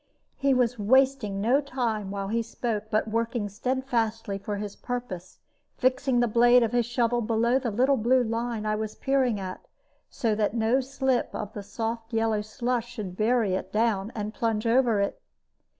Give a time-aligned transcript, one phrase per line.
[0.35, 5.37] He was wasting no time while he spoke, but working steadfastly for his purpose,
[5.77, 9.61] fixing the blade of his shovel below the little blue line I was peering at,
[10.09, 14.65] so that no slip of the soft yellow slush should bury it down, and plunge
[14.65, 15.21] over it.